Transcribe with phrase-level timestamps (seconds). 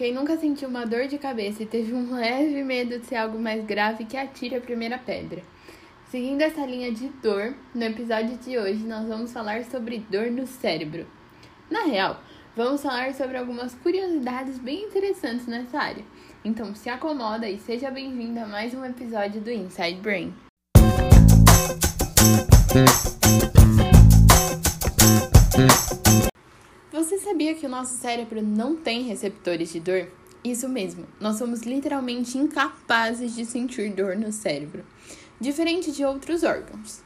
[0.00, 3.38] Quem nunca sentiu uma dor de cabeça e teve um leve medo de ser algo
[3.38, 5.42] mais grave que atire a primeira pedra.
[6.10, 10.46] Seguindo essa linha de dor, no episódio de hoje nós vamos falar sobre dor no
[10.46, 11.06] cérebro.
[11.70, 12.18] Na real,
[12.56, 16.04] vamos falar sobre algumas curiosidades bem interessantes nessa área.
[16.42, 20.32] Então se acomoda e seja bem-vindo a mais um episódio do Inside Brain.
[27.10, 30.06] Você sabia que o nosso cérebro não tem receptores de dor?
[30.44, 34.84] Isso mesmo, nós somos literalmente incapazes de sentir dor no cérebro,
[35.40, 37.02] diferente de outros órgãos.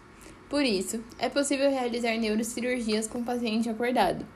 [0.47, 4.27] Por isso, é possível realizar neurocirurgias com o paciente acordado.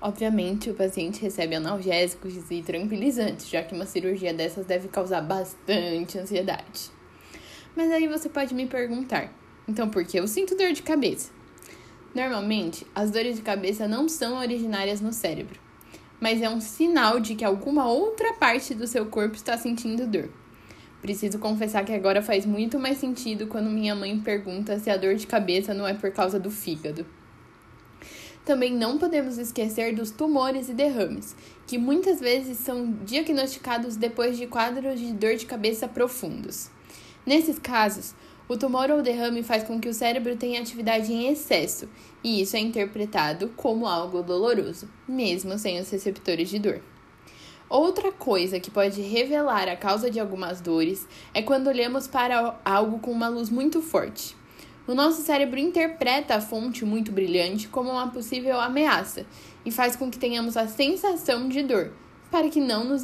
[0.00, 6.18] Obviamente, o paciente recebe analgésicos e tranquilizantes, já que uma cirurgia dessas deve causar bastante
[6.18, 6.90] ansiedade.
[7.76, 9.30] Mas aí você pode me perguntar:
[9.68, 11.39] então por que eu sinto dor de cabeça?
[12.14, 15.60] Normalmente, as dores de cabeça não são originárias no cérebro,
[16.20, 20.28] mas é um sinal de que alguma outra parte do seu corpo está sentindo dor.
[21.00, 25.14] Preciso confessar que agora faz muito mais sentido quando minha mãe pergunta se a dor
[25.14, 27.06] de cabeça não é por causa do fígado.
[28.44, 34.46] Também não podemos esquecer dos tumores e derrames, que muitas vezes são diagnosticados depois de
[34.46, 36.70] quadros de dor de cabeça profundos.
[37.24, 38.14] Nesses casos,
[38.50, 41.88] o tumor ou derrame faz com que o cérebro tenha atividade em excesso,
[42.22, 46.82] e isso é interpretado como algo doloroso, mesmo sem os receptores de dor.
[47.68, 52.98] Outra coisa que pode revelar a causa de algumas dores é quando olhamos para algo
[52.98, 54.36] com uma luz muito forte.
[54.84, 59.24] O nosso cérebro interpreta a fonte muito brilhante como uma possível ameaça
[59.64, 61.92] e faz com que tenhamos a sensação de dor,
[62.32, 63.02] para que não nos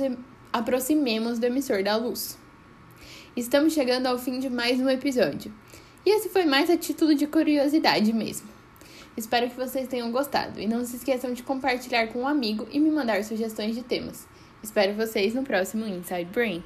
[0.52, 2.36] aproximemos do emissor da luz.
[3.36, 5.52] Estamos chegando ao fim de mais um episódio.
[6.06, 8.48] E esse foi mais a título de curiosidade mesmo.
[9.14, 12.80] Espero que vocês tenham gostado e não se esqueçam de compartilhar com um amigo e
[12.80, 14.26] me mandar sugestões de temas.
[14.62, 16.64] Espero vocês no próximo Inside Brain.